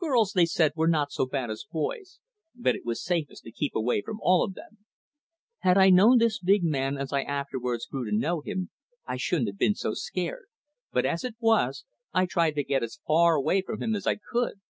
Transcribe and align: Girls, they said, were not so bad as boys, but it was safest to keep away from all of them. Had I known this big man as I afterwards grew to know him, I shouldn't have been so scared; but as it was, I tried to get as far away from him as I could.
Girls, 0.00 0.32
they 0.32 0.46
said, 0.46 0.72
were 0.76 0.88
not 0.88 1.12
so 1.12 1.26
bad 1.26 1.50
as 1.50 1.66
boys, 1.70 2.18
but 2.54 2.74
it 2.74 2.86
was 2.86 3.04
safest 3.04 3.42
to 3.42 3.52
keep 3.52 3.74
away 3.74 4.00
from 4.00 4.18
all 4.22 4.42
of 4.42 4.54
them. 4.54 4.78
Had 5.58 5.76
I 5.76 5.90
known 5.90 6.16
this 6.16 6.38
big 6.38 6.64
man 6.64 6.96
as 6.96 7.12
I 7.12 7.20
afterwards 7.20 7.84
grew 7.84 8.06
to 8.10 8.16
know 8.16 8.40
him, 8.40 8.70
I 9.04 9.18
shouldn't 9.18 9.48
have 9.50 9.58
been 9.58 9.74
so 9.74 9.92
scared; 9.92 10.46
but 10.90 11.04
as 11.04 11.22
it 11.22 11.34
was, 11.38 11.84
I 12.14 12.24
tried 12.24 12.54
to 12.54 12.64
get 12.64 12.82
as 12.82 13.00
far 13.06 13.34
away 13.34 13.60
from 13.60 13.82
him 13.82 13.94
as 13.94 14.06
I 14.06 14.16
could. 14.16 14.62